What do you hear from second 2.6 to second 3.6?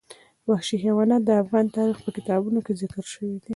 کې ذکر شوی دي.